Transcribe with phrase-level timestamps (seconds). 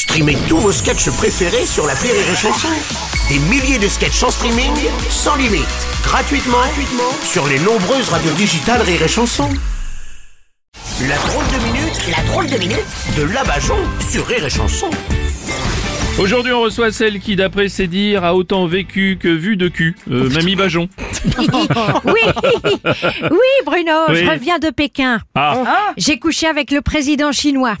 [0.00, 2.68] Streamez tous vos sketchs préférés sur la Rire et Chanson.
[3.28, 4.72] Des milliers de sketchs en streaming,
[5.10, 5.66] sans limite,
[6.02, 9.46] gratuitement, gratuitement sur les nombreuses radios digitales Rire et Chanson.
[11.06, 12.86] La drôle de minute, la drôle de minute
[13.18, 13.76] de Labajon
[14.10, 14.88] sur Rire et Chanson.
[16.18, 19.96] Aujourd'hui, on reçoit celle qui, d'après ses dires, a autant vécu que vu de cul.
[20.10, 20.88] Euh, Mamie Bajon.
[22.04, 22.20] oui,
[23.30, 24.24] oui, Bruno, Oui.
[24.24, 25.20] je reviens de Pékin.
[25.34, 27.74] Ah, J'ai couché avec le président chinois.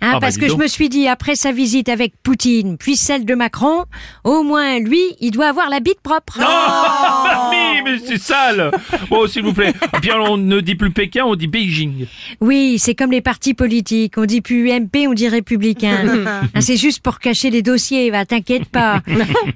[0.00, 3.24] Hein, bah, parce que je me suis dit, après sa visite avec Poutine, puis celle
[3.24, 3.84] de Macron,
[4.24, 6.38] au moins lui, il doit avoir la bite propre.
[6.38, 8.70] Mamie, mais c'est sale
[9.10, 9.72] Bon, s'il vous plaît.
[10.00, 12.06] Puis on ne dit plus Pékin, on dit Beijing.
[12.40, 14.14] Oui, c'est comme les partis politiques.
[14.16, 16.26] On dit plus UMP, on dit républicain.
[16.26, 19.00] Hein, c'est juste pour cacher les dossiers, va, t'inquiète pas.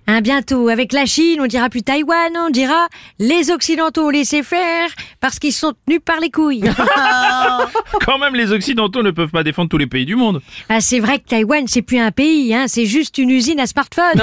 [0.07, 4.43] Hein, bientôt, avec la Chine, on dira plus Taïwan, on dira les Occidentaux ont laissé
[4.43, 4.89] faire
[5.21, 6.65] parce qu'ils sont tenus par les couilles.
[8.05, 10.30] Quand même, les Occidentaux ne peuvent pas défendre tous les pays du monde.
[10.69, 13.67] Ah, c'est vrai que Taïwan, c'est plus un pays, hein, c'est juste une usine à
[13.67, 14.05] smartphone.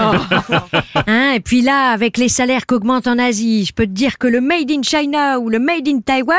[1.07, 4.27] Hein, et puis là, avec les salaires qu'augmentent en Asie, je peux te dire que
[4.27, 6.37] le Made in China ou le Made in Taïwan,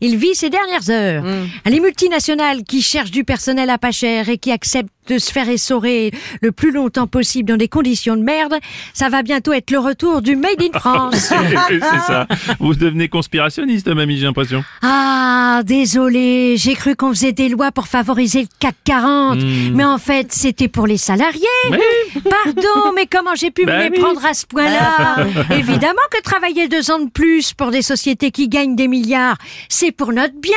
[0.00, 1.24] il vit ses dernières heures.
[1.66, 5.48] Les multinationales qui cherchent du personnel à pas cher et qui acceptent de se faire
[5.48, 6.10] essorer
[6.40, 8.54] le plus longtemps possible dans des conditions de merde,
[8.92, 11.32] ça va bientôt être le retour du Made in France.
[11.68, 12.26] c'est ça.
[12.60, 14.64] Vous devenez conspirationniste, Mamie, j'ai l'impression.
[14.82, 19.38] Ah, désolé, j'ai cru qu'on faisait des lois pour favoriser le CAC 40,
[19.72, 21.40] mais en fait, c'était pour les salariés.
[21.70, 21.78] Oui.
[22.22, 23.90] Pardon, mais comment j'ai pu Bah me oui.
[23.90, 25.16] méprendre à ce point-là?
[25.56, 29.36] Évidemment que travailler deux ans de plus pour des sociétés qui gagnent des milliards,
[29.68, 30.52] c'est pour notre bien.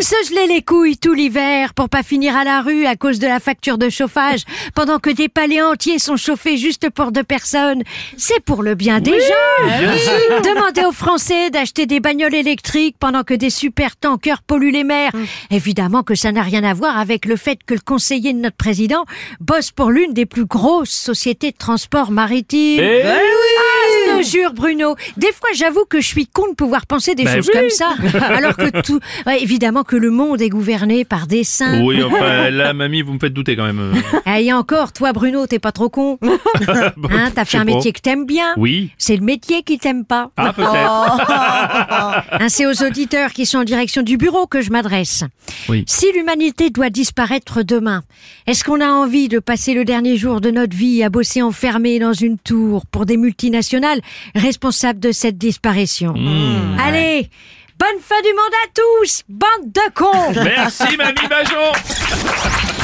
[0.00, 3.26] Se geler les couilles tout l'hiver pour pas finir à la rue à cause de
[3.26, 4.42] la facture de chauffage,
[4.76, 7.82] pendant que des palais entiers sont chauffés juste pour deux personnes,
[8.16, 10.42] c'est pour le bien des gens.
[10.44, 15.10] Demander aux Français d'acheter des bagnoles électriques pendant que des super tankers polluent les mers.
[15.50, 18.56] Évidemment que ça n'a rien à voir avec le fait que le conseiller de notre
[18.56, 19.04] président
[19.40, 22.78] bosse pour l'une des plus grosses sociétés de transport maritime.
[22.80, 23.18] Eh Ah,
[24.20, 24.96] te jure, Bruno.
[25.16, 27.60] Des fois, j'avoue que je suis con de pouvoir penser des Bah choses oui.
[27.60, 27.90] comme ça.
[28.28, 31.82] Alors que tout, ouais, évidemment que le monde est gouverné par des saints.
[31.82, 33.92] Oui, enfin, là, Mamie, vous me faites douter quand même.
[34.26, 36.18] Ah, et encore, toi, Bruno, t'es pas trop con.
[37.10, 38.52] Hein, t'as fait un métier que t'aimes bien.
[38.56, 38.90] Oui.
[38.98, 40.30] C'est le métier qui t'aime pas.
[40.36, 42.32] Ah, peut-être.
[42.40, 45.24] Hein, c'est aux auditeurs qui sont en direction du bureau que je m'adresse.
[45.68, 45.84] Oui.
[45.86, 48.02] Si l'humanité doit disparaître demain,
[48.46, 51.98] est-ce qu'on a envie de passer le dernier jour de notre vie à bosser enfermé
[51.98, 54.00] dans une tour pour des multinationales
[54.34, 56.14] responsables de cette disparition.
[56.14, 56.78] Mmh.
[56.80, 57.30] Allez,
[57.78, 60.32] bonne fin du monde à tous, bande de cons.
[60.44, 61.72] Merci, Mamie Bajon